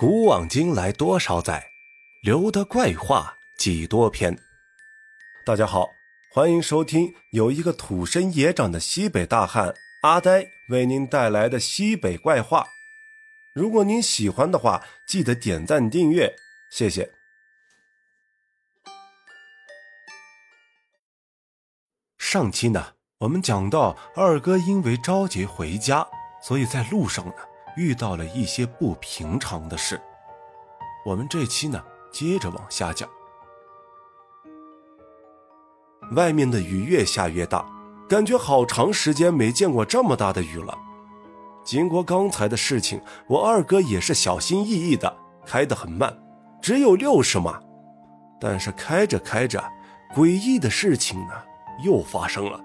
[0.00, 1.72] 古往今来多少载，
[2.22, 4.34] 留得怪话几多篇。
[5.44, 5.90] 大家好，
[6.32, 12.66] 欢迎收听有一个土生野长的西北大汉阿呆为您带来的西北怪话。
[13.52, 16.34] 如果您喜欢的话，记得点赞订阅，
[16.70, 17.12] 谢谢。
[22.16, 26.08] 上期呢，我们讲到二哥因为着急回家，
[26.42, 27.49] 所以在路上呢。
[27.76, 30.00] 遇到了一些不平常的事，
[31.04, 31.82] 我们这期呢
[32.12, 33.08] 接着往下讲。
[36.12, 37.64] 外面的雨越下越大，
[38.08, 40.76] 感觉好长时间没见过这么大的雨了。
[41.62, 45.14] 经过刚才的事情，我二哥也是小心翼翼的
[45.46, 46.18] 开得很慢，
[46.60, 47.60] 只有六十码。
[48.40, 49.62] 但是开着开着，
[50.14, 51.34] 诡异的事情呢
[51.84, 52.58] 又发生了。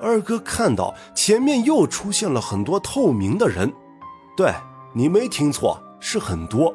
[0.00, 3.72] 二哥看到前面又出现了很多透明的人。
[4.40, 4.50] 对
[4.94, 6.72] 你没听错，是很多，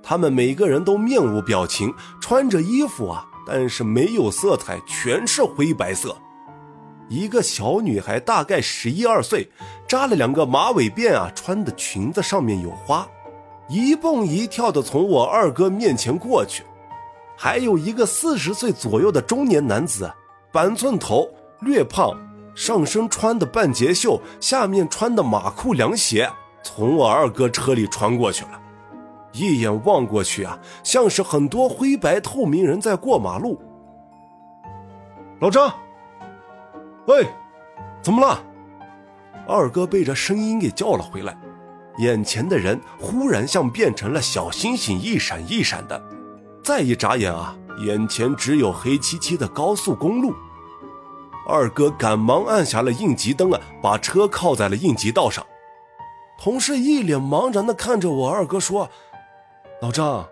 [0.00, 6.16] 他们每个人都面无表情，穿着衣服啊，但是没有色彩，全是灰白色。
[7.08, 9.50] 一个小女孩大概十一二岁，
[9.88, 13.04] 扎了两个马尾辫啊，穿的裙子上面有花，
[13.68, 16.62] 一蹦一跳的从我二哥面前过去。
[17.36, 20.08] 还有一个四十岁左右的中年男子，
[20.52, 22.16] 板寸头，略胖，
[22.54, 26.30] 上身穿的半截袖，下面穿的马裤凉鞋。
[26.64, 28.60] 从我二哥车里穿过去了，
[29.32, 33.60] 一眼望过去啊，像是很多灰白透明人在过马路。
[35.40, 35.72] 老张，
[37.06, 37.28] 喂，
[38.02, 38.42] 怎么了？
[39.46, 41.36] 二哥被这声音给叫了回来，
[41.98, 46.02] 眼前的人忽然像变成了小星星，一闪一闪的。
[46.62, 47.54] 再一眨眼啊，
[47.84, 50.34] 眼前只有黑漆漆的高速公路。
[51.46, 55.44] 二哥赶忙按下了应急灯啊，把车靠在了应急道上。
[56.38, 58.88] 同事一脸茫然地看着我二哥说
[59.80, 60.26] ：“老张，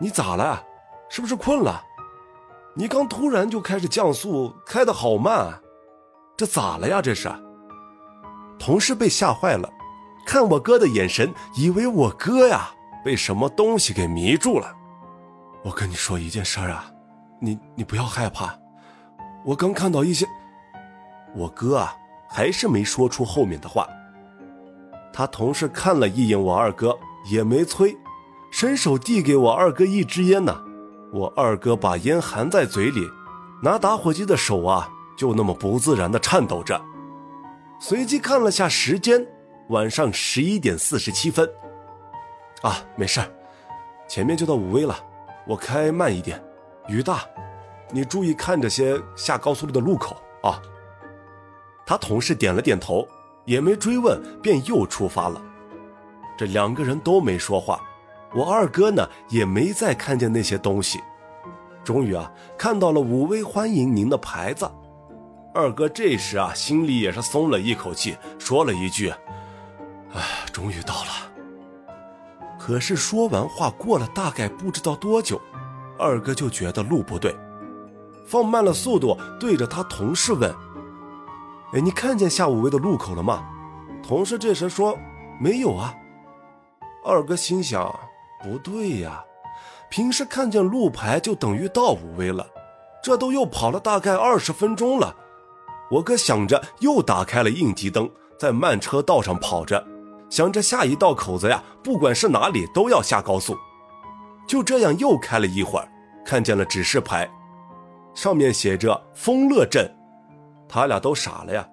[0.00, 0.64] 你咋了？
[1.08, 1.84] 是不是困了？
[2.74, 5.60] 你刚突然就开始降速，开得好慢，
[6.36, 7.02] 这咋了呀？
[7.02, 7.30] 这是？”
[8.58, 9.68] 同事被吓坏了，
[10.24, 12.70] 看我哥的眼神，以为我哥呀
[13.04, 14.74] 被什么东西给迷住了。
[15.62, 16.90] 我跟你说一件事儿啊，
[17.40, 18.58] 你你不要害怕，
[19.44, 20.26] 我刚看到一些……
[21.34, 21.94] 我哥啊，
[22.28, 23.86] 还是没说出后面的话。
[25.12, 26.98] 他同事看了一眼我二哥，
[27.30, 27.96] 也没催，
[28.50, 30.64] 伸手递给我二哥一支烟呢。
[31.12, 33.06] 我二哥把烟含在嘴里，
[33.62, 36.80] 拿打火机的手啊，就那么不自然地颤抖着。
[37.78, 39.26] 随即看了下时间，
[39.68, 41.46] 晚上十一点四十七分。
[42.62, 43.20] 啊，没事
[44.08, 44.96] 前面就到武威了，
[45.46, 46.42] 我开慢一点，
[46.88, 47.22] 雨大，
[47.90, 50.60] 你注意看这些下高速路的路口啊。
[51.84, 53.06] 他同事点了点头。
[53.44, 55.40] 也没追问，便又出发了。
[56.38, 57.80] 这两个人都没说话，
[58.34, 61.00] 我二哥呢也没再看见那些东西。
[61.84, 64.70] 终于啊，看到了武威欢迎您的牌子。
[65.54, 69.12] 二哥这时啊，心里也是松了一口气，说了一句
[70.14, 70.22] ：“哎，
[70.52, 71.10] 终于到了。”
[72.58, 75.40] 可是说完话，过了大概不知道多久，
[75.98, 77.36] 二哥就觉得路不对，
[78.24, 80.54] 放慢了速度，对着他同事问。
[81.74, 83.48] 哎，你看见下武威的路口了吗？
[84.02, 84.98] 同事这时说
[85.40, 85.94] ：“没有啊。”
[87.04, 87.94] 二哥心想
[88.42, 89.24] ：“不对呀，
[89.88, 92.46] 平时看见路牌就等于到武威了，
[93.02, 95.14] 这都又跑了大概二十分钟了。”
[95.90, 99.82] 我哥想着，又打开了应急灯，在慢车道上跑着，
[100.28, 103.56] 想着下一道口子呀，不管是哪里都要下高速。
[104.46, 105.88] 就这样又开了一会儿，
[106.24, 107.30] 看见了指示牌，
[108.14, 109.90] 上面写着“丰乐镇”。
[110.74, 111.68] 他俩都傻了呀，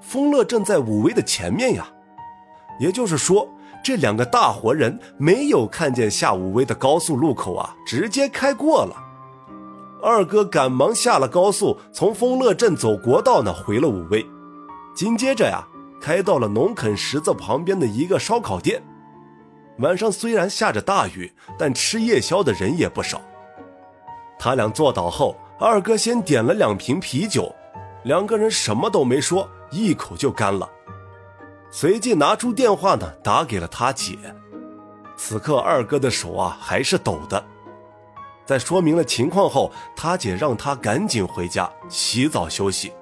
[0.00, 1.86] 丰乐镇在武威的前面呀，
[2.80, 3.48] 也就是说，
[3.84, 8.96] 这两个大活人没有看见下武威的高速路口啊，直接开过了。
[10.02, 14.26] 二哥赶忙下了高速，从丰乐镇走国道呢，回了武威。
[14.92, 15.64] 紧接着呀，
[16.00, 18.82] 开到了农垦十字旁边的一个烧烤店。
[19.78, 23.22] 晚上虽然下着大雨，但吃夜宵的人也不少。
[24.36, 27.54] 他俩坐倒后，二哥先点了两瓶啤酒。
[28.04, 30.68] 两个人什么都没说，一口就干了。
[31.70, 34.16] 随即拿出电话呢，打给了他姐。
[35.16, 37.42] 此刻二哥的手啊还是抖的。
[38.44, 42.92] 在说明了情况后，他姐让他赶紧回家洗澡休息。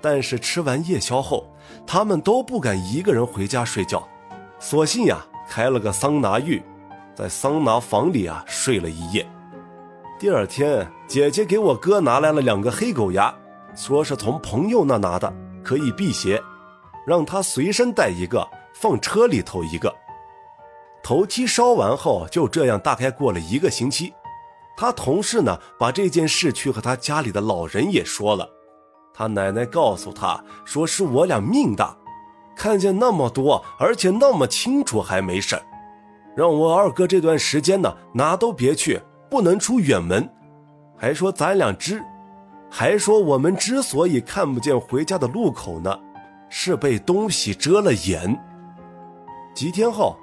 [0.00, 1.46] 但是吃完夜宵后，
[1.86, 4.06] 他们都不敢一个人回家睡觉，
[4.58, 6.62] 索性呀开了个桑拿浴，
[7.14, 9.26] 在桑拿房里啊睡了一夜。
[10.18, 13.34] 第二天，姐姐给我哥拿来了两个黑狗牙。
[13.74, 15.32] 说是从朋友那拿的，
[15.62, 16.42] 可以辟邪，
[17.06, 19.94] 让他随身带一个，放车里头一个。
[21.02, 24.12] 头七烧完后，就这样大概过了一个星期。
[24.76, 28.48] 他同事呢，把这件事去和他家里的老人也说了。
[29.12, 31.96] 他奶奶告诉他说：“是我俩命大，
[32.56, 35.60] 看见那么多，而且那么清楚，还没事
[36.34, 39.00] 让我二哥这段时间呢，哪都别去，
[39.30, 40.28] 不能出远门。
[40.96, 42.02] 还说咱俩知，
[42.76, 45.96] 还说我们之所以看不见回家的路口呢，
[46.48, 48.36] 是被东西遮了眼。”
[49.54, 50.18] 几天后。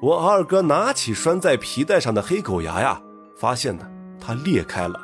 [0.00, 2.98] 我二哥拿起拴在皮带上的黑狗牙呀，
[3.36, 3.86] 发现呢，
[4.18, 4.98] 它裂开了，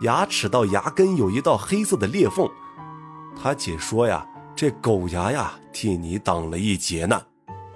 [0.00, 2.48] 牙齿到牙根有一道黑色的裂缝。
[3.36, 4.26] 他姐说呀，
[4.56, 7.20] 这狗牙呀，替你挡了一劫呢。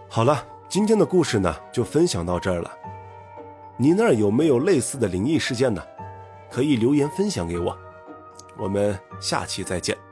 [0.08, 2.70] 好了，今天的故事呢，就分享到这儿了。
[3.76, 5.82] 你那儿有没有类似的灵异事件呢？
[6.50, 7.76] 可以留言分享给我。
[8.56, 10.05] 我们下期再见。